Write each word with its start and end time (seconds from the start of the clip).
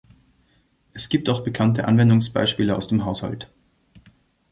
Es 0.93 1.09
gibt 1.09 1.29
auch 1.29 1.43
bekannte 1.43 1.85
Anwendungsbeispiele 1.87 2.75
aus 2.75 2.87
dem 2.87 3.05
Haushalt. 3.05 3.51